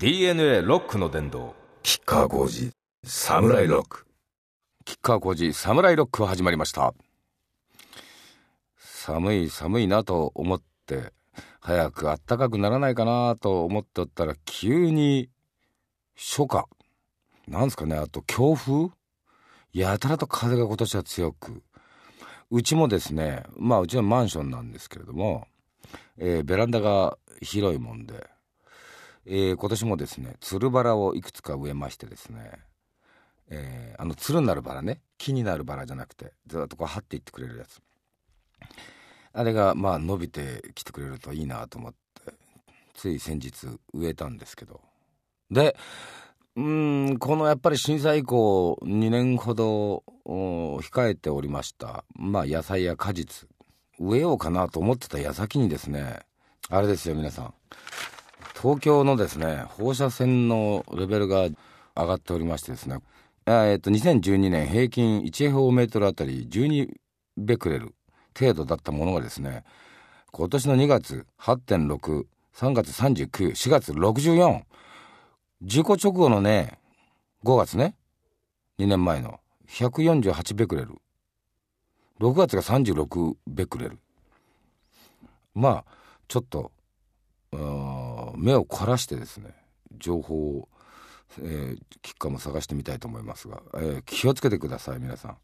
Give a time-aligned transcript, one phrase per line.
[0.00, 2.70] DNA ロックの殿堂吉川浩司
[3.02, 4.06] サムライロック。
[4.84, 6.94] 吉川浩司サムライロック始まりました。
[8.78, 11.12] 寒い寒いなと思って
[11.58, 15.30] 早く暖かくならないかなと思っておったら急に
[16.16, 16.66] 初夏。
[17.48, 18.90] なんですかねあと強風？
[19.72, 21.64] やたらと風が今年は強く。
[22.52, 25.48] うちもですねまあうちのマンションなんですけれども、
[26.18, 28.28] えー、ベランダが広いもんで、
[29.26, 32.52] えー、今年もですねつるバラをいくつか植えましてですね、
[33.50, 35.00] えー、あのつるなるバラね。
[35.18, 37.80] 木になるバラじゃなくてずっとこう張っていってくれるやつ。
[39.32, 42.32] あれがまあ伸びてきてくれるといいなと思って
[42.94, 44.80] つい先日植えたんですけど。
[45.50, 45.76] で
[46.56, 53.48] うんこのやっぱり震災以降2年ほど控えておりましたまあ野菜や果実
[54.00, 56.18] 植えようかなと思ってた矢先にですね
[56.68, 57.54] あれですよ皆さん。
[58.60, 61.54] 東京のですね放射線のレベルが上
[61.94, 62.98] がっておりましてですね
[63.46, 66.92] えっと2012年平均1平方メートルあたり12
[67.36, 67.94] ベクレル
[68.36, 69.62] 程度だったものがですね
[70.32, 74.62] 今年の2月8.63月394月64
[75.62, 76.78] 事故直後のね
[77.44, 77.94] 5月ね
[78.80, 79.38] 2年前の
[79.68, 80.96] 148ベクレル
[82.20, 83.98] 6月が36ベクレル。
[85.54, 85.84] まあ
[86.26, 86.72] ちょっと
[87.52, 89.54] 目を凝らしてですね
[89.96, 90.68] 情報を、
[91.40, 95.36] えー、キッカーも探してみたいと思いますが、えー、気をつけてください皆さん。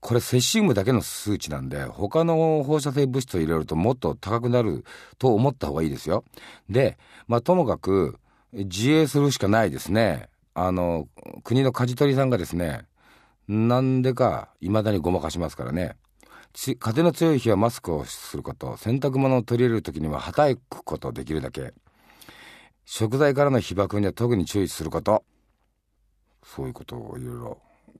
[0.00, 4.84] これセシウムだけの数値なんで他の放射性物質を入れるともっと高くなる
[5.18, 6.22] と思った方がいいですよ。
[6.68, 8.18] でまあともかく
[8.52, 10.28] 自衛するしかないですね。
[10.54, 11.08] あの
[11.42, 12.84] 国の舵取りさんがですね
[13.48, 15.96] なんでか未だにごまかしますからね。
[16.78, 21.74] 風の強い日はマスクをすること洗濯物を取り入れる時にははたくことできるだけ。
[22.86, 25.24] 食材からの被曝には特に注意すること。
[26.42, 27.58] そういうことをいろいろ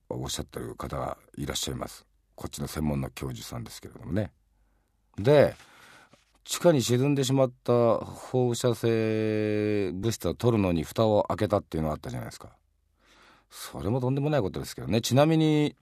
[0.08, 2.06] おっしゃってる方がいらっしゃいます。
[2.34, 4.30] こっちの専門の教授さんですけれどもね。
[5.18, 5.54] で
[6.44, 12.50] 地下に沈んでしまった放射性物質を取るのに蓋を開けたっていうのがあったじゃないですか。
[13.50, 15.00] それもとんでもないことですけどね。
[15.00, 15.74] ちなみに、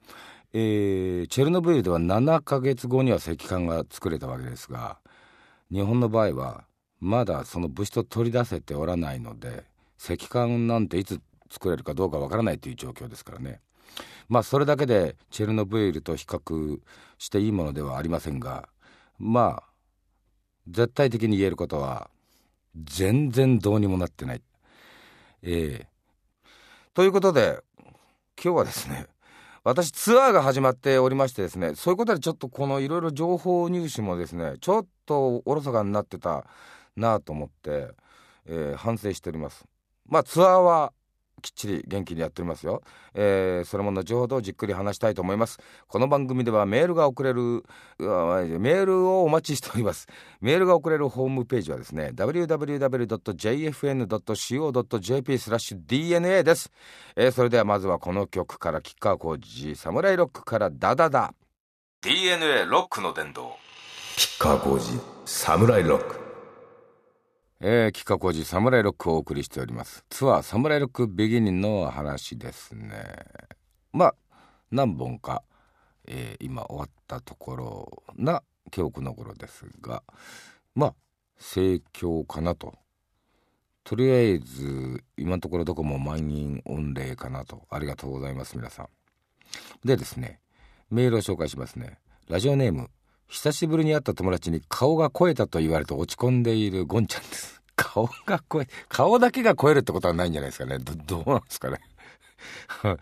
[0.56, 4.98] えー、チェルノブイリでは7ヶ月後には石棺が作れたわけですが
[5.72, 6.64] 日本の場合は
[7.00, 9.64] まだその物質を取り出せておらないので
[9.98, 11.20] 石棺なんていつ
[11.50, 13.60] 作れるかどうかわからないという状況ですからね
[14.28, 16.78] まあそれだけでチェルノブイリと比較
[17.18, 18.68] していいものではありませんが
[19.18, 19.62] まあ
[20.68, 22.08] 絶対的に言えることは
[22.76, 24.42] 全然どうにもなってない。
[25.42, 25.86] えー、
[26.94, 27.60] ということで
[28.42, 29.06] 今日はですね
[29.64, 36.44] 私ツアーが始まっておりましてですねそういうことでちょっとこのいろいろ情報入手もですねちょっとおろそかになってた
[36.96, 37.88] なと思って、
[38.46, 39.64] えー、反省しております。
[40.06, 40.92] まあツアーは
[41.44, 42.82] きっちり元気にやっておりますよ、
[43.12, 45.58] えー、それも後ほどじっくり話したいと思います。
[45.86, 47.62] この番組ではメールが送れる
[47.98, 50.08] メールをお待ちしております。
[50.40, 52.48] メールが送れるホームページはですね www.jfn.co.jp
[55.38, 56.72] スラッシュ DNA です、
[57.14, 61.34] えー、それではまずはこの曲から吉川浩司サムライロックからダダダ。
[62.00, 63.52] DNA ロックの殿堂。
[64.16, 66.23] 吉川浩司サムライロック
[67.66, 70.04] えー、企画工事サムライロックをお送りしております。
[70.10, 73.16] ツアーサムライロックビギニンの話ですね。
[73.90, 74.14] まあ
[74.70, 75.42] 何本か、
[76.06, 80.02] えー、今終わったところな今日この頃ですが
[80.74, 80.94] まあ
[81.38, 82.74] 盛況かなと。
[83.82, 87.62] とりあえず今のところどこも満員御礼かなと。
[87.70, 88.88] ありがとうございます皆さん。
[89.86, 90.38] でですね
[90.90, 91.96] メールを紹介しますね。
[92.28, 92.90] ラジオネーム
[93.28, 97.62] 久しぶりに会った友達に顔が肥えたと言われて落ち込んでいるゴンちゃんです。
[97.76, 100.78] 顔が超え、顔だけが超えるってことはないんじゃないですかね。
[100.78, 101.80] ど、 どうなんですかね。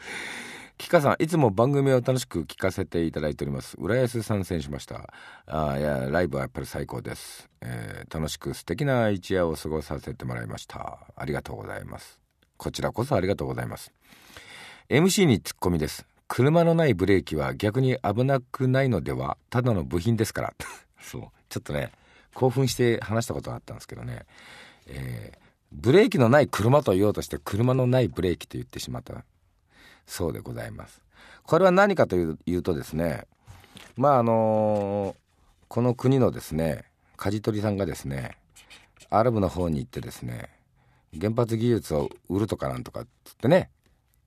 [0.79, 3.77] キカさん、いつも番組を楽しく聞かせていただいております。
[3.79, 5.13] 浦安参戦しました。
[5.47, 10.99] あいや、ライブはやっぱり最高です、えー、楽しく素敵な一夜を過ごさせてもらいました。
[11.15, 12.21] ありがとうございます。
[12.57, 13.93] こちらこそありがとうございます。
[14.89, 16.07] MC にツッコミです。
[16.35, 19.37] 車のないブレーキは逆に危なくないのでは？
[19.51, 20.55] ただの部品ですから。
[20.99, 21.23] そう。
[21.51, 21.93] ちょっとね
[22.33, 24.25] 興奮して話したことがあったんですけどね、
[24.87, 25.39] えー、
[25.73, 29.27] ブレーキのない車と言おうとして車のないブレーキと言ってしまった。
[30.07, 31.03] そうでございます。
[31.43, 33.27] これは何かというとですね
[33.99, 35.17] まああのー、
[35.69, 36.87] この国のですね
[37.19, 38.39] 舵取りさんがですね
[39.11, 40.49] アラブの方に行ってですね
[41.13, 43.69] 原発技術を売るとかなんとかっつってね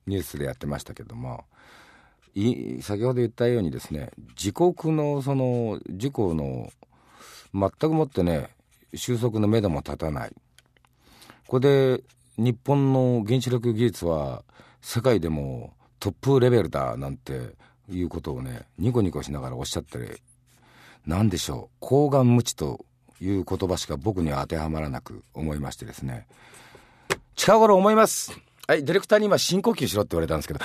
[0.06, 1.46] ニュースでやってましたけども
[2.82, 6.70] 先ほど言ったようにですね自国のその事故の
[7.54, 8.50] 全くもってね
[8.94, 10.32] 収束のめども立たない。
[11.46, 12.02] これで
[12.36, 14.42] 日本の原子力技術は
[14.82, 17.54] 世界でもトップレベルだなんて
[17.88, 20.20] いうことをねニコニコしながらおっしゃってる
[21.06, 22.84] 何でしょう高顔無知と
[23.20, 26.26] いう言葉しか僕には当てはまらなく思いましてですね。
[27.34, 28.38] 近頃思います。
[28.66, 30.60] はいディレクターに今深呼吸しろって言われたんですけど。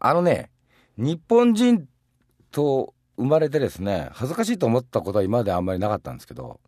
[0.00, 0.50] あのね
[0.96, 1.86] 日本人
[2.50, 6.58] と生まれてですね恥ずかしいと思ったことは今まであんまりなかったんですけど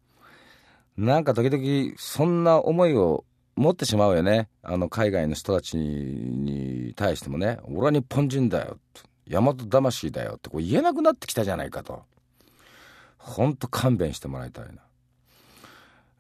[0.97, 3.25] なんか時々そんな思いを
[3.57, 4.49] 持ってしまうよね。
[4.63, 8.79] あの海外の人たちに対してもね「俺は日本人だよ」
[9.29, 12.03] 大和魂だよってこう言えなくなってきたじゃないかと。
[13.19, 14.83] ほんと勘弁してもらいたいな。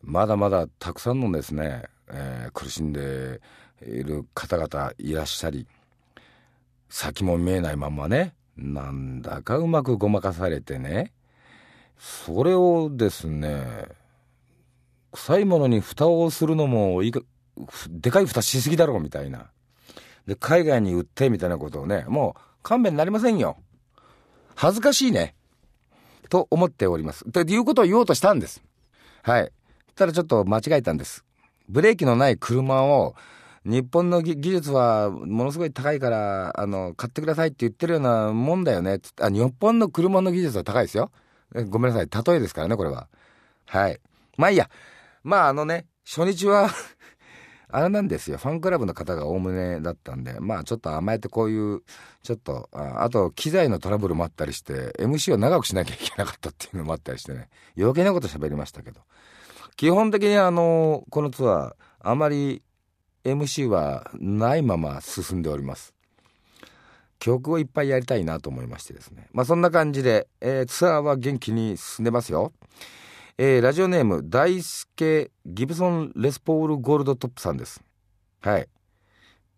[0.03, 3.41] まだまだたくさんのですね、えー、苦しんで
[3.85, 5.67] いる方々いらっしゃり
[6.93, 8.35] 先も見えないまんまね。
[8.55, 11.15] なんだかうまくごまかされてね。
[11.99, 13.87] それをですね
[15.12, 17.23] 臭いものに蓋をするのもいいか
[17.89, 19.47] でかい蓋しすぎだろうみたいな。
[20.27, 23.56] で海外に売ってみたいなことをねもう勘弁になりませんよ。
[24.55, 25.35] 恥ずかしいね。
[26.29, 27.25] と思っております。
[27.33, 28.62] ということを言おうとしたんです。
[29.23, 29.50] はい。
[29.94, 31.25] ただちょっと間違えたんです。
[31.71, 33.15] ブレーキのない車を
[33.64, 38.99] 日本の技術はものすごい高いからあの買ってくださいって言ってるようなもんだよね。
[39.20, 41.12] あ日本の車の技術は高いですよ。
[41.69, 42.32] ごめんなさい。
[42.32, 43.09] 例えですからねこれは。
[43.67, 44.00] はい。
[44.37, 44.69] まあいいや。
[45.23, 46.70] まああのね、初日は
[47.70, 48.38] あれなんですよ。
[48.38, 51.82] ファンクラブの方がおおむねだったんで、まあちょっと甘えてこういう、
[52.23, 57.49] ちょっと、ああと機材のトラブルもあったりして、MC を長くしなきゃいけなかったっていうのもあったりしてね、
[57.79, 59.00] 余計なこと喋りましたけど。
[59.76, 62.62] 基本的にあの、このツアー、あまり
[63.24, 65.94] MC はないまま進んでおります。
[67.19, 69.28] 曲をいっぱいやりたいなと思いましてですね。
[69.32, 72.52] まあそんな感じで、えー、ツアーは元気に進んでますよ。
[73.38, 77.82] えー、ラジオネーム大輔ギブソン・レスポール・ゴールドトップさんです
[78.40, 78.69] はい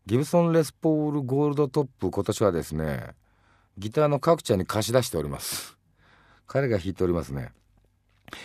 [0.07, 3.09] ギブソン・レスポール・ゴールドトップ今年はですね
[3.77, 5.77] ギターの各社に貸し出しております
[6.47, 7.53] 彼が弾いておりますね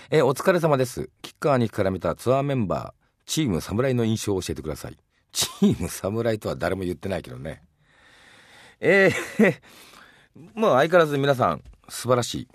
[0.09, 4.97] えー、お疲れ様ですキッカーに絡めたツアーメンバーチーム侍の印象を教えてください
[5.31, 7.61] チーム侍とは誰も言ってないけどね。
[8.79, 9.55] えー、
[10.55, 12.47] もう相変わらず皆さん素晴らし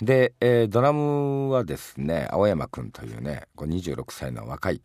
[0.00, 0.04] い。
[0.04, 4.80] で、えー、ドラムはですね青山君というねこう26歳の若い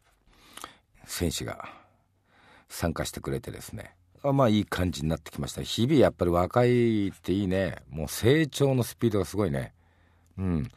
[1.05, 1.69] 選手が
[2.67, 3.95] 参加してくれてですね
[4.27, 5.61] あまあいい感じになってきました。
[5.61, 7.75] 日々やっぱり若いっていいね。
[7.89, 9.73] もう成長のスピードがすごいね。
[10.37, 10.71] うん。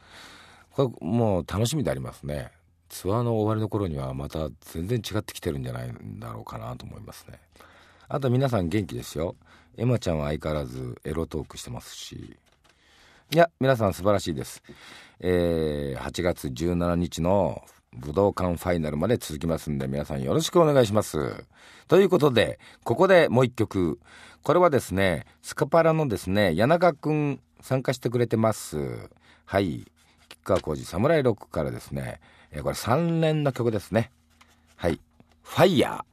[0.71, 2.51] これもう楽しみでありますね。
[2.89, 7.39] ツアーの終わりの頃にはまた全然違ってきてるんじゃないんだろうかなと思いますね。
[8.07, 9.35] あと皆さん元気ですよ。
[9.77, 12.37] エマちゃんは相変わらずエロトークしてますし。
[13.31, 14.63] いや皆さん素晴らしいです、
[15.19, 17.61] えー、8月17日の
[17.93, 21.45] 武道館ファイナルまで続きますんで皆さんよろしくお願いします。
[21.87, 23.99] ということでここでもう一曲。
[24.41, 29.09] これはですねスカパラのですね谷中くん参加してくれてます。
[29.45, 29.85] はい。
[30.29, 32.19] 吉川浩司サムライロックからですね、
[32.51, 34.11] えー、これ3連の曲ですね。
[34.75, 34.99] はい。
[35.43, 36.05] ファイヤ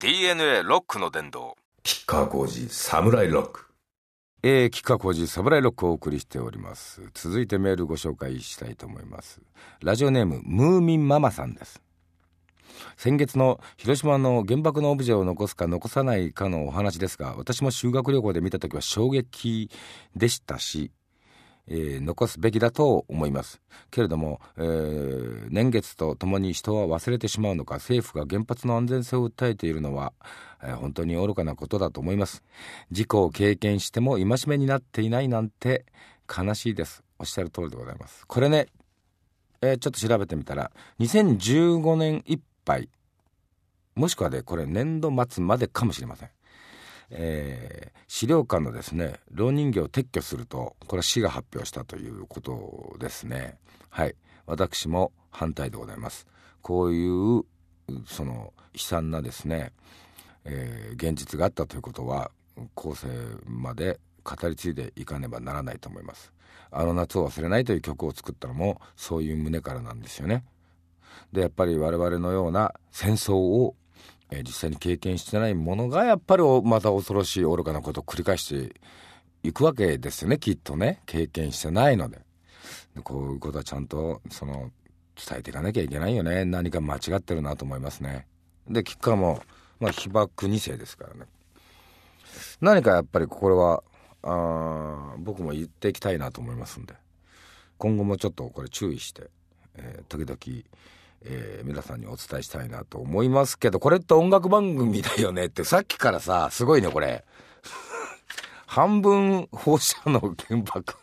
[0.00, 3.66] ー DNA ロックの殿堂吉川浩司サムライロック。
[4.42, 7.02] えー、吉川浩司サブライロックをお送りしております。
[7.14, 9.40] 続いてメールご紹介したいと思います。
[9.82, 11.80] ラジオネームムーミンママさんです。
[12.96, 19.70] 先月の広島の原爆のオブジェを残すか残さないかのお話ですが私も修学旅行で見た時は衝撃
[20.16, 20.90] でしたし
[21.68, 23.60] えー、残すべきだと思います。
[23.90, 30.12] けれども、えー、年月とともに人は忘れてしまうのか政府が原発の安全性を訴えているのは、
[30.62, 32.42] えー、本当に愚かなことだと思います。
[32.90, 35.86] 事故を経験しても戒めになっていないなんて
[36.28, 37.02] 悲しいです。
[37.18, 38.26] おっしゃる通りでございます。
[38.26, 38.66] これね、
[39.62, 42.88] えちょっと調べてみたら2015年いっぱい
[43.94, 46.30] もしくはねこれ年度末までかもしれません。
[47.16, 53.56] えー、資料館のですね老人形を撤去するとこれは市が発表したということですね。
[53.88, 54.14] はい。
[54.46, 56.26] 私も反対でございます。
[56.60, 57.42] こういう
[58.06, 59.72] その悲惨なですね、
[60.44, 62.30] えー、現実があったということは
[62.74, 63.08] 後世
[63.46, 66.32] まで語り継いでいかねばならないと思います。
[66.70, 70.44] あの夏を忘れないという曲を作ったのもそういう胸からなんですよね。
[71.32, 73.76] でやっぱり我々のような戦争を
[74.34, 78.74] えー、実際に経験してないものがやっぱりまた恐ろしい愚かなことを繰り返して
[79.42, 80.38] いくわけですよね。
[80.38, 81.00] きっとね。
[81.06, 82.20] 経験してないので。
[83.02, 84.70] こういうことはちゃんとその
[85.16, 86.44] 伝えていかなきゃいけないよね。
[86.44, 88.26] 何か間違ってるなと思いますね。
[88.68, 89.42] で吉川も、
[89.80, 91.26] まあ、被爆2世ですからね。
[92.60, 93.82] 何かやっぱりこれは
[94.22, 96.94] あ僕も言っていきたいなと思いますんで。
[97.76, 99.28] 今後もちょっとこれ注意して、
[99.74, 100.64] えー、時々
[101.26, 107.24] えー、皆さんにお伝えしたいなと思いますけど、これって音楽番組だよねって さっきからさ、すごいね、これ。
[108.66, 110.96] 半分放射能原爆。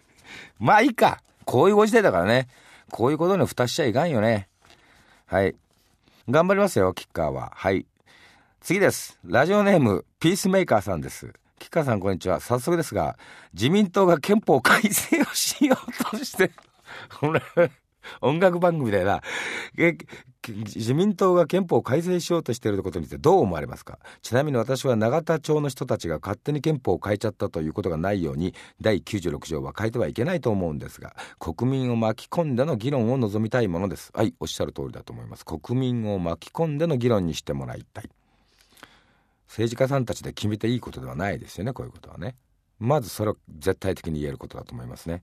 [0.58, 1.22] まあいいか。
[1.44, 2.48] こういうご時代だからね。
[2.90, 4.48] こういうことに蓋しちゃいかんよね。
[5.26, 5.54] はい。
[6.28, 7.52] 頑張りますよ、キッカーは。
[7.54, 7.86] はい。
[8.60, 9.18] 次です。
[9.24, 11.32] ラジオネーム、ピースメーカーさんです。
[11.58, 12.40] キッカーさん、こんにちは。
[12.40, 13.18] 早速ですが、
[13.52, 16.50] 自民党が憲法改正をしようとして、
[17.20, 17.42] これ、
[18.20, 19.22] 音楽番組だよな。
[20.48, 23.98] 自民党が憲法を改正しようとしていることについてどう思われますか？
[24.22, 34.12] ちなみに私は永田町の人たちが勝手に憲法を変えちゃったということがないように第96条は変えてはいけないと思うんですが国民を巻き込んでの議論を望みたいものです。
[34.14, 35.44] はいおっしゃる通りだと思います。
[35.44, 38.10] 国民を巻き込んでの議論にしてもらいたい。
[39.48, 42.36] 政治家さんたちで決めていいことではないですよねこういうことはね。
[42.78, 45.22] まずそれは絶対的に言えることだと思いますね。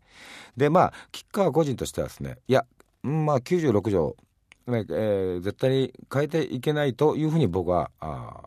[0.58, 2.66] でまあ吉川個人としてはですねいや
[3.04, 4.16] まあ96条、
[4.68, 8.42] ねえー、絶対に変えていけないというふうに僕はあ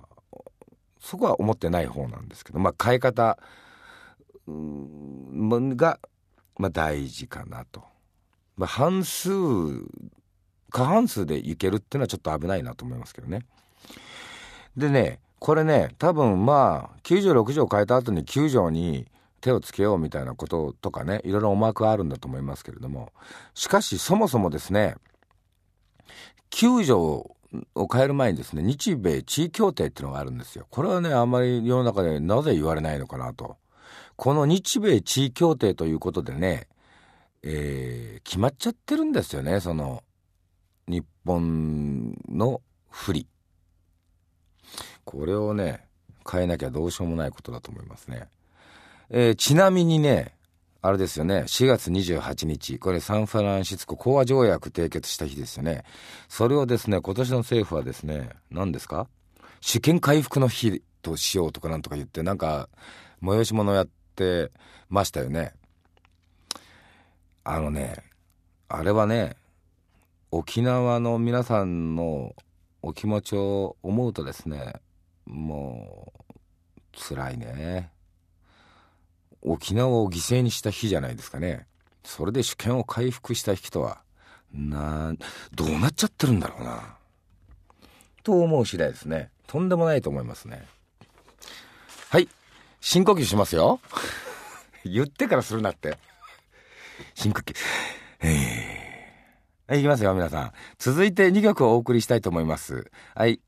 [1.00, 3.38] そこは思ってない方なんですけどまあ変え方
[4.48, 6.00] が、
[6.58, 7.84] まあ、大事かなと。
[8.56, 9.30] まあ、半数
[10.70, 13.40] 過半数でいけるっていうのはちょっと危ないなと思いますけどね。
[14.76, 19.06] でねこれね多分まあ96条変えた後に9条に
[19.40, 23.12] 手をつけようみたいなこととかねいろいろ思惑はあるんだと思いますけれども。
[23.54, 24.96] しかしそもそもですね
[26.50, 27.00] 9条
[27.74, 30.66] を変える前にですね日米地位協定っていうのがあるんですよ。
[30.70, 33.56] これはねあんまり世の中でなぜ言われないのかなと。
[34.16, 36.68] この日米地位協定ということでね、
[37.42, 40.02] えー、決まっちゃってるんですよねその
[40.88, 43.26] 日本の不利
[45.06, 45.86] これをね
[46.30, 48.28] 変えなきゃどうしようもないことだと思いますね。
[49.08, 50.34] えー、ちなみにね
[50.82, 55.84] あれですよね4月28日これサンフランシスコ講和条約締結した日ですよね。
[56.28, 59.08] それをですね今年の政府はですね何ですか？
[59.60, 62.68] 主権回復の日としようとかなんとか言ってなんか
[63.22, 64.50] 催し物をやって
[64.88, 65.54] ましたよね。
[67.44, 68.02] あのね
[68.68, 69.36] あれはね
[70.32, 72.34] 沖縄の皆さんの
[72.82, 74.74] お気持ちを思うとですね
[75.26, 76.34] もう
[76.96, 77.90] 辛いね。
[79.42, 81.66] 沖縄を犠牲にした日じゃないですかね。
[82.04, 84.00] それで主権を回復した人は
[84.52, 85.14] な
[85.54, 86.96] どうなっちゃってるんだろうな。
[88.22, 89.30] と思う次第ですね。
[89.46, 90.66] とんでもないと思いますね。
[92.08, 92.28] はい。
[92.80, 93.80] 深呼吸しますよ。
[94.84, 95.98] 言ってからするなって。
[97.14, 97.54] 深呼吸。
[98.20, 100.52] えー、はい、いきますよ、皆さん。
[100.78, 102.90] 続いて2曲をお送りしたいと思います。
[103.14, 103.40] はい。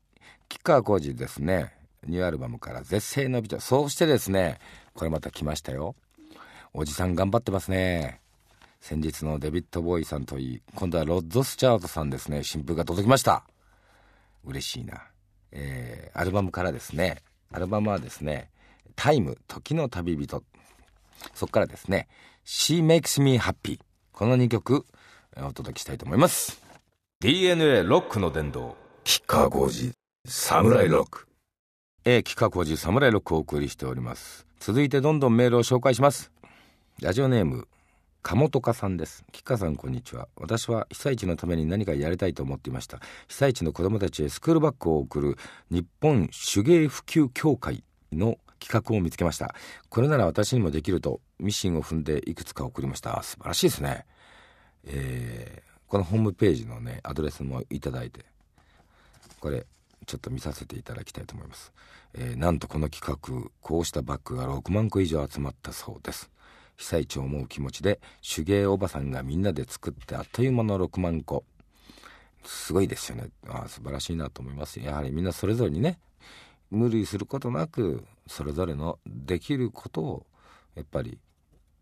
[0.49, 1.71] 吉川浩司ですね。
[2.07, 3.59] ニューアルバムから絶世の美女。
[3.59, 4.57] そうしてですね
[4.95, 5.95] これまた来ましたよ。
[6.73, 8.19] おじさん頑張ってますね。
[8.81, 12.43] 先日のデビッド・ボーイさんといい今度はロッド・スチャートさんですね。
[12.43, 13.43] 新譜が届きました。
[14.43, 15.03] 嬉しいな。
[15.51, 17.21] えー、アルバムからですね。
[17.51, 18.49] アルバムはですね
[18.95, 20.43] 「タイム時の旅人」
[21.35, 22.07] そこからですね
[22.45, 23.79] 「She Makes Me Happy」
[24.13, 24.85] この2曲
[25.35, 26.61] お届けしたいと思います。
[27.19, 29.98] DNA ロックの殿堂吉川浩司
[30.31, 31.27] サムライロック。
[32.05, 34.45] えー、企画工事サムライロックをお送りしております。
[34.59, 36.31] 続いてどんどんメールを紹介します。
[37.01, 37.67] ラジオネーム、
[38.21, 39.25] 鴨とかさんです。
[39.31, 40.27] 吉川さん、こんにちは。
[40.35, 42.99] 私は被災地のために何かやりたいと思っていました。
[43.27, 45.37] 被災地の子供たちへスクールバッグを送る
[45.71, 49.55] 日本手芸普及協会の企画を見つけました。
[49.89, 53.23] これなら私にもできるとミシンを踏んでいくつか送りました。
[53.23, 54.05] 素晴らしいですね。
[54.85, 58.25] えー、このホームページのね、アドレスもいただいて、
[59.39, 59.65] これ、
[60.09, 61.71] ちょっと見させていただきたいと思います、
[62.15, 66.31] えー、なんとこの企画こうしたバッグが6万個以上集まったそうです。
[66.77, 71.43] 被災地を思う気持ちで手芸おばさんがみんなで作ってあっという間の6万個。
[72.43, 73.29] すごいですよね。
[73.47, 74.79] あ素晴らしいなと思います。
[74.79, 75.99] やはりみんなそれぞれにね
[76.71, 80.25] 無理することなくそれぞれのできることを
[80.73, 81.19] やっぱり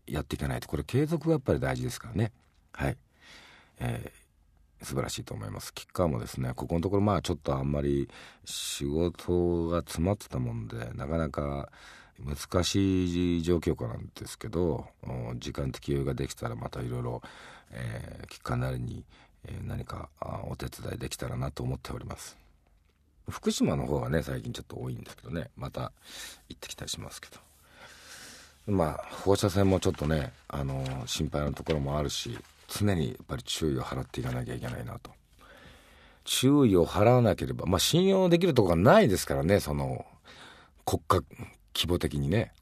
[0.06, 0.68] やっていかないと。
[0.68, 2.32] これ継続がやっぱり大事ですからね。
[2.72, 2.96] はい、
[3.78, 4.12] え
[4.82, 5.74] 素晴らしいと思います。
[5.74, 8.08] キッカーもですねここのところまあちょっとあんまり
[8.44, 11.70] 仕事が詰まってたもんでなかなか
[12.20, 14.86] 難しい状況下なんですけど
[15.36, 17.22] 時間的余裕ができたらまたいろいろ
[18.28, 19.04] キッカーなりに、
[19.44, 20.08] えー、何か
[20.48, 22.36] お手伝いできたらなと思っております。
[23.28, 25.92] 福島の方がね最近ちょっと多いんですけどねまた
[26.48, 27.48] 行ってきたりしますけど。
[28.68, 35.10] まあ放射線もちょっとねあの心配なところもあるし常にやっぱり注意を払っていかなきゃいけないなと。
[36.24, 40.04] 注意を払わなければまあ信用できるところがないですからねその
[40.84, 41.22] 国家
[41.74, 42.52] 規模的にね。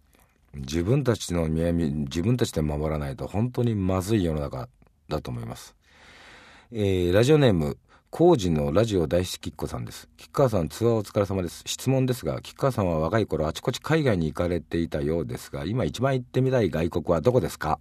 [0.55, 1.73] 自分たちの見
[2.05, 4.71] 自分たちで守らないと本当にまずい世の中
[5.09, 5.75] だと思います、
[6.73, 7.77] えー、ラジオネーム
[8.09, 10.09] 工事のラジオ大好きっ子さんです。
[10.17, 11.63] 吉川さんツアーお疲れ様です。
[11.67, 17.79] 質問ですが吉川さんは若い頃あちこち海外に行かれていたようですが今一番行ってみたい外国はどこですか？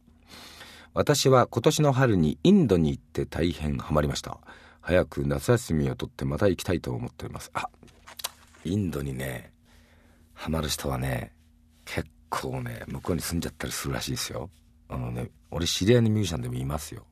[0.95, 4.39] 私は今年の春にインドに行って大変ハマりました。
[4.79, 7.51] 早く夏休みを取ってまた行きたいと思っております。
[7.53, 7.67] あ
[8.63, 9.51] インドにね
[10.33, 11.33] ハマる人はね
[11.83, 14.49] 結構ね向こうに住んじゃったりするらしいですよ。
[14.87, 17.03] あのね俺知り合いのミュージシャンでもいますよ。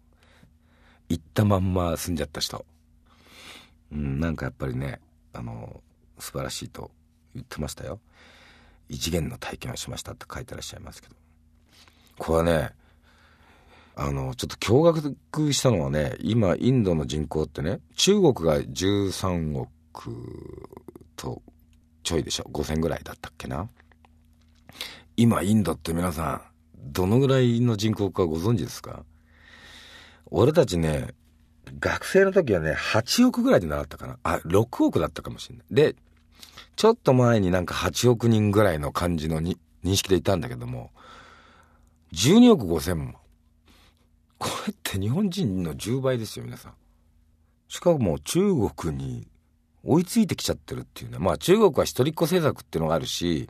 [1.09, 2.65] 行ったまんま住んじゃった人。
[3.91, 5.01] うんなんかやっぱりね
[5.33, 5.81] あの
[6.19, 6.89] 素晴らしいと
[7.35, 7.99] 言ってましたよ。
[8.87, 11.15] 異次元の体験をしましたって書いてらっしゃいますけど。
[12.17, 12.82] これはね
[13.95, 20.11] あのちょっと驚愕したのはね今インドの人口ってね中国が13億
[21.15, 21.41] と
[22.01, 22.43] ちょいでしょ。
[22.51, 23.69] 5000ぐらいだったっけな。
[25.15, 26.41] 今インドって皆さん
[26.91, 29.05] どのぐらいの人口かご存知ですか？
[30.31, 31.09] 俺たちね
[31.79, 34.17] 学生の時はね8億ぐらいで習ったかな。
[34.23, 35.65] あ6億だったかもしれない。
[35.71, 35.95] で
[36.75, 40.89] ちょっと前になんか8億人ぐらいの感じのに認識でいたんだけども
[42.13, 43.15] 12億5千万
[44.43, 46.73] これって日本人の10倍ですよ皆さん
[47.69, 49.25] しかも中国に
[49.85, 53.49] 追いついてきちゃってるっていうねまあ中国は一人っ子政策っていうのがあるし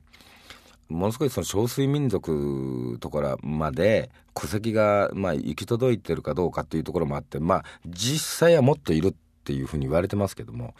[0.89, 10.75] ものすごいその少数民族ところまで戸籍がまあ行き届いてるかどうかっていうところもあってまあ実際はもっといるっていうふうに言われてますけども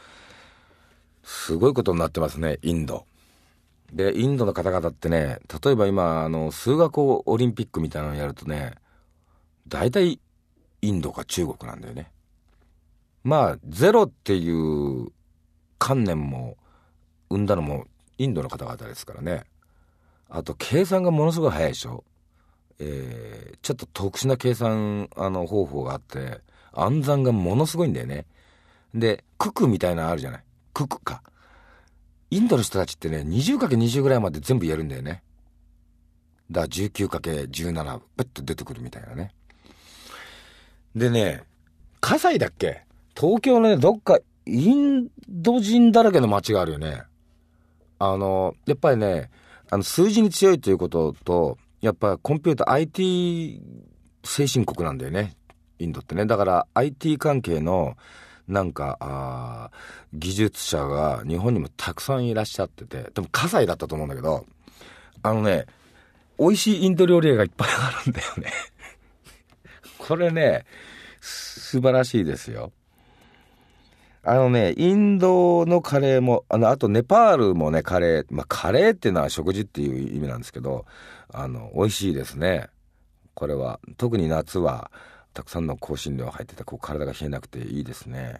[1.24, 3.06] すごいことになってますねインド。
[3.92, 8.76] でインドの方々ってね例えば今あの数学をオリンピックみたいなのをやるとね
[9.74, 10.20] 大体
[10.84, 12.12] インドか中国なんだよね。
[13.24, 15.08] まあゼロっていう
[15.80, 16.58] 観念も
[17.30, 17.86] 生んだのも
[18.20, 19.46] インドの方々ですからね。
[20.30, 22.04] あと計算がものすごい早いでしょ。
[22.78, 26.42] えー、ちょっと特殊な計算あの方法があって
[26.74, 28.28] 暗算がものすごいんだよね。
[28.94, 30.44] で九九みたいなのあるじゃない。
[30.72, 31.24] 九九か。
[32.30, 35.24] インドの人たちってね 20×20 ぐらいまで全部言えるんだよね。
[36.52, 39.34] だから 19×17 プッと出てくるみたいなね。
[40.96, 41.44] でね、
[42.02, 42.84] 葛西だっけ？
[43.16, 47.04] 東京のね、どっかインド人だらけの街があるよね。
[48.00, 49.30] あの、やっぱりね、
[49.70, 53.62] あの数字に強いということと、やっぱコンピューター IT
[54.24, 55.36] 先進国なんだよね。
[55.80, 56.26] インドってね。
[56.26, 57.98] だから IT 関係の
[58.48, 59.72] なんか、あ
[60.14, 64.46] 技術者が日本にもたくさんいらっしゃってて、でも葛西だったと思うんだけど、
[65.24, 65.66] あのね、
[66.38, 68.52] 美味しいインド料理屋がいっぱいあるんだよね。
[70.06, 70.66] これね、
[71.22, 72.74] 素晴らしいですよ。
[74.22, 80.86] あのね、インドのカレーも、あの、あとネパールもね、カレー、まあ、カレーっていうのは食事っていう意味なんですけど、
[81.32, 82.68] あの、美味しいですね。
[83.34, 84.92] これは、特に夏は、
[85.34, 88.40] たくさんの香辛料入ってて、こう、体が冷えなくていいですね。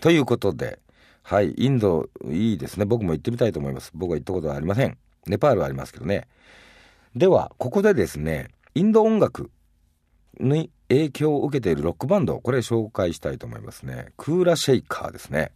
[0.00, 0.80] ということで、
[1.22, 2.84] はい、インドいいですね。
[2.84, 3.92] 僕も行ってみたいと思います。
[3.94, 4.98] 僕は行ったことはありません。
[5.26, 6.26] ネパールはありますけどね。
[7.14, 9.50] では、ここでですね、インド音楽
[10.40, 14.12] に影響を受けているロックバンド、これ紹介したいと思いますね。
[14.16, 15.52] クーラシェイカーですね。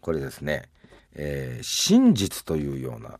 [0.00, 0.68] これですね、
[1.14, 3.18] えー、真実というような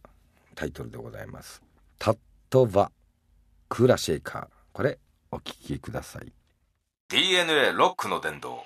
[0.54, 1.62] タイトルでございます。
[1.98, 2.18] タッ
[2.48, 2.90] トバ、
[3.68, 4.46] クーラシェイカー。
[4.72, 4.98] これ、
[5.30, 6.32] お聴きください。
[7.08, 8.64] DNA ロックの殿堂。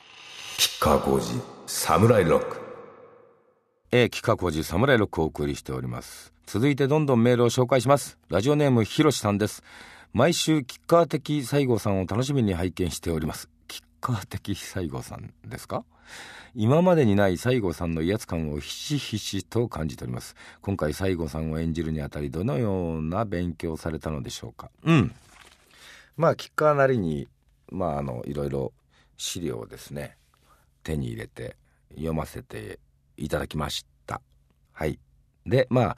[0.58, 2.60] キッカー工事、サムライロック。
[3.90, 6.32] えー、キッカー工事、サムライロックをお送りしております。
[6.46, 8.18] 続いてどんどんメールを紹介します。
[8.28, 9.62] ラジオネームひろしさんです。
[10.14, 13.48] 毎週キッカー的西郷さんを楽しみに拝見しております。
[13.66, 15.84] キッカー的西郷さんですか？
[16.54, 20.36] 今までにない西郷さんの威圧感をひしひしと感じております。
[20.62, 24.70] 今回西郷さんを演じるにあたりどのような勉強されたのでしょうか？
[24.84, 25.12] うん。
[26.16, 27.26] まあキッカーなりに
[27.72, 28.72] まああのいろいろ
[29.16, 30.16] 資料をですね
[30.84, 31.56] 手に入れて
[31.96, 32.78] 読ませて
[33.16, 34.20] いただきました。
[34.74, 35.00] はい。
[35.44, 35.96] でまあ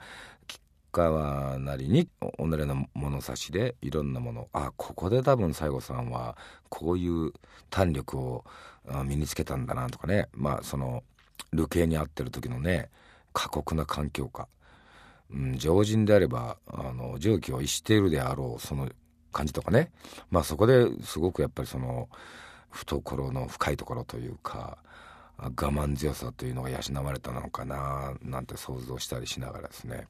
[0.97, 4.49] 川なりに己の物差しでいろんなもの。
[4.51, 6.35] あここで多分西郷さんは
[6.69, 7.31] こういう
[7.69, 8.43] 胆力を
[9.05, 10.27] 身につけたんだなとかね。
[10.33, 11.03] まあその
[11.53, 12.89] 流刑に遭ってる時のね
[13.31, 14.47] 過酷な環境下、
[15.31, 18.89] うん、常人であればあの常軌を逸しているであろうその
[19.31, 19.91] 感じとかね。
[20.31, 22.09] まあそこですごくやっぱりその
[22.71, 24.79] 懐の深いところというか
[25.37, 30.07] 我慢強さというのが養われたのかななんて想像したりしながらですね。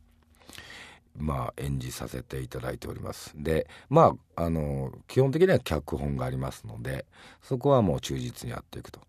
[1.18, 7.06] まあ、演じさせていただいておりますでまああの基本的には脚本がありますので
[7.42, 9.00] そこはもう忠実にやっていくと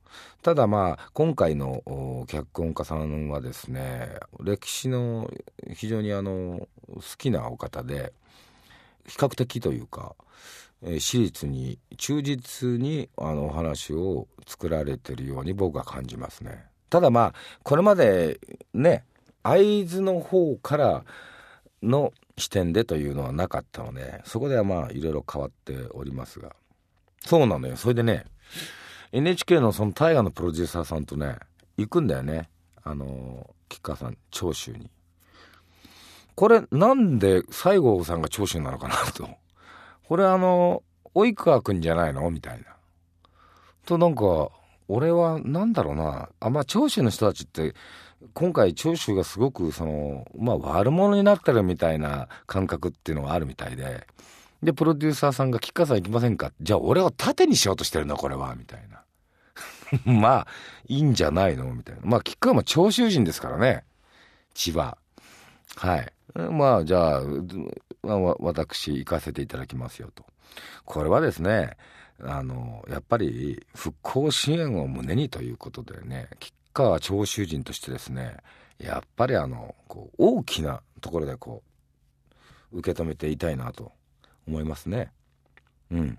[0.42, 1.83] ただまあ今回の
[2.27, 4.09] 脚本家さんはですね
[4.40, 5.31] 歴史の
[5.75, 8.12] 非常にあの好きなお方で
[9.07, 10.14] 比較的というか
[10.83, 16.64] えー、史実に忠実にあのお話を作られてるように僕は感じますね。
[16.90, 18.40] ただまあこれまで
[18.73, 19.05] ね
[19.42, 21.05] 会津の方から
[21.82, 26.54] の視点でというのはなかったのでそこではまあいろいろ変わっておりますが。
[27.20, 27.76] そうなのよ。
[27.76, 28.24] それでね
[29.12, 31.36] NHK のその大河のプロデューサーさんとね
[31.76, 32.48] 行くんだよね。
[32.82, 34.90] あの吉川さん長州に。
[36.34, 39.28] これなんで西郷さんが長州なのかなと。
[40.04, 40.82] これあの
[41.14, 42.30] 及川君じゃないの？
[42.30, 42.64] みたいな。
[43.84, 44.50] となんか
[44.86, 46.28] 俺はなんだろうな。
[46.40, 47.74] あんまあ長州の人たちって
[48.35, 54.07] 今回長州がすごくそのまあ悪者になってるみたいな感覚っていうのがあるみたいで
[54.62, 59.02] でプロデューサーさんが「吉川さん行きませんか?」じゃあ俺を盾にしようとしてるのこれはみたいな。
[60.04, 60.46] まあ
[60.87, 61.72] いいんじゃないの？
[61.72, 62.02] みたいな。
[62.04, 63.85] まあ吉川も長州人ですからね。
[64.52, 64.98] 千葉。
[65.76, 66.12] はい。
[66.35, 67.22] まあじゃあ、
[68.02, 70.24] まあ、私行かせていただきますよと。
[70.85, 71.76] これはですね
[72.20, 78.36] あのやっぱり復興支援を胸にということでね吉川長州人としてですね
[78.78, 81.62] やっぱりあのこう大きなところでこ
[82.72, 83.90] う受け止めていたいなと
[84.46, 85.10] 思いますね。
[85.90, 86.18] うん。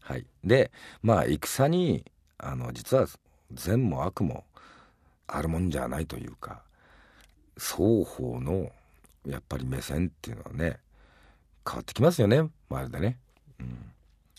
[0.00, 0.26] はい。
[0.44, 0.70] で
[1.02, 2.04] まあ戦に
[2.38, 3.08] あの実は
[3.52, 4.44] 善も悪も
[5.26, 6.62] あるもんじゃないというか
[7.56, 8.70] 双方の
[9.26, 10.78] やっぱり目線っていうのはね
[11.66, 13.18] 変わってきますよねまるでね。
[13.58, 13.90] うん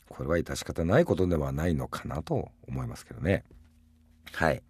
[0.08, 3.44] これは致し方ないことではないのかなと思いますけどね。
[4.32, 4.62] はい。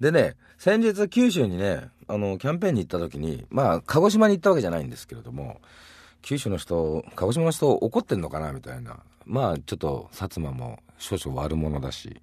[0.00, 5.60] でね、先日九州にね、あの、キャンペーンに行った時に、まあ、鹿児島に行ったわけじゃないんですけれども、
[6.22, 8.98] 九州の人、鹿児島の人怒ってんのかなみたいな。
[9.24, 12.20] まあ、ちょっと、薩摩も少々悪者だし。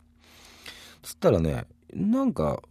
[1.02, 2.62] つったらね、なんか、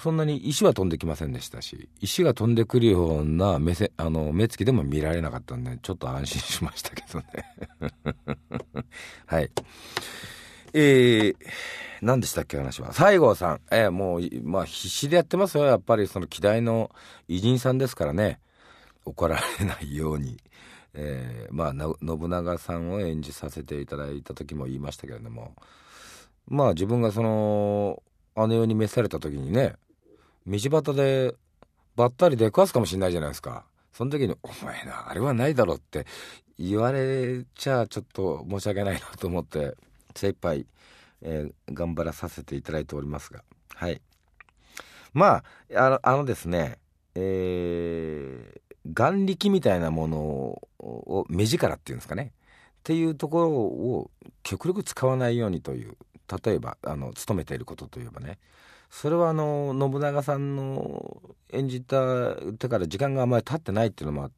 [0.00, 7.26] そんなに石は飛んできませんでしたし石が飛んでくるような目せあの目つきでも見られなかったんでちょっと安心しましたけどね
[9.26, 9.50] はい
[10.72, 11.34] えー、
[12.02, 12.92] 何でしたっけ話は。
[12.92, 15.64] 西郷さん、えー、もう、まあ、必死でやってますよ。
[15.64, 16.90] やっぱりその希代の
[17.28, 18.40] 偉人さんですからね。
[19.04, 20.38] 怒られないように。
[20.94, 25.54] えー、まあ信長さんを演じさせていただいた時も言いましたけれども。
[26.46, 28.02] まあ自分がその
[28.48, 29.74] 姉用に召された時にね
[30.46, 31.34] 道端で
[31.94, 33.64] ばったり出くわすかもしれないじゃないですか。
[33.92, 36.06] その時に「お前なあれはないだろ」って
[36.58, 39.76] 言われちゃちょっと申し訳ないなと思って。
[40.18, 40.66] 精一杯、
[41.22, 43.42] えー、頑張らさせていただいておりますが。
[43.74, 44.00] はい。
[45.14, 46.78] まああのあのですね
[47.20, 50.18] えー、眼力みたいなもの
[50.78, 52.32] を目力っていうんですかね。
[52.78, 54.10] っていうところを
[54.42, 55.96] 極力使わないようにという
[56.44, 58.38] 例えばあの勤めていることといえばね。
[58.90, 64.30] それはあの信長さんの演じたてから時間があまり経ってないっていうのも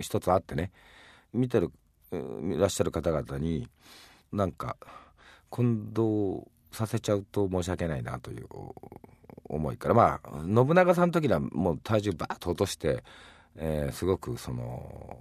[0.00, 0.72] 一つあってね。
[1.34, 1.70] 見てる
[2.10, 3.68] いらっしゃる方々に
[4.32, 4.76] なんか
[5.50, 8.46] 混同させちゃうと申し訳ないなという
[9.48, 13.02] 思いからまあ信長さんの時にはもう体重バーッと落として、
[13.56, 15.18] えー、すごくその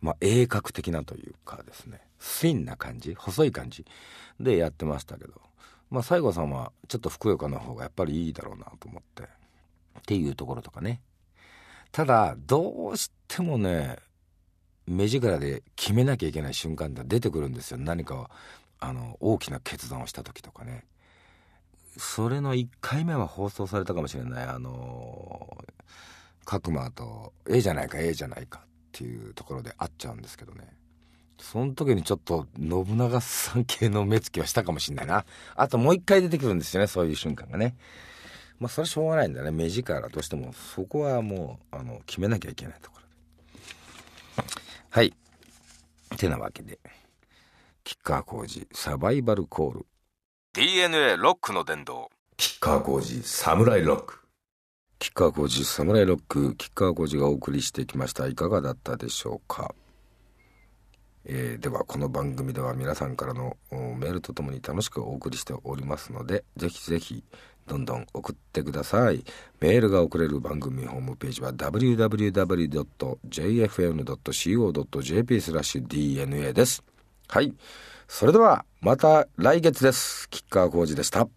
[0.00, 3.84] まあ鋭角的なというかですねスインな感じ細い感じ
[4.40, 5.32] でやってましたけど
[5.90, 9.26] まあ西郷さんはちょっとふくよかな方がやっぱりいいだろうなと思ってっ
[10.06, 11.00] ていうところとかね。
[11.92, 13.96] ただどうしてもね
[14.86, 18.30] 目力で決めなきゃいけない瞬間が出てくるんですよ何か
[18.80, 20.84] あの大きな決断をした時とかね
[21.96, 25.56] それの1回目は放送されたかもしれないあの
[26.44, 30.74] 角間と「ええじゃないかええじゃないか」っていうところで会っちゃうんですけどね
[31.44, 35.26] その時にちょっと信長さん系の目つきはしたかもしんないな。
[35.56, 37.76] あともう一回出てくるんですよね、そういう瞬間がね。
[38.58, 39.50] まあそれはしょうがないんだね。
[39.50, 43.03] 目力としても、そこはもう、あの、決めなきゃいけないところ。
[44.94, 45.12] はい。
[46.16, 46.78] てなわけで、
[47.82, 49.86] 吉川浩司サバイバルコール。
[50.52, 52.10] DNA ロックの殿堂。
[52.36, 54.20] 吉川浩司サムライロック。
[55.00, 58.28] 吉川浩司サムライロック、吉川浩司がお送りしてきました。
[58.28, 59.74] いかがだったでしょうか？
[61.24, 67.24] えー、ではこの番組では皆さんからのメールとともに楽しくお送りしておりますのでぜひぜひ
[67.66, 69.24] どんどん送ってください。
[69.60, 72.60] メールが送れる番組ホームページは www.jfn.co.jp
[75.40, 76.82] スラッシュ DNA です。
[77.28, 77.54] はい。
[78.06, 80.28] それではまた来月です。
[80.30, 81.28] 吉川浩司でした。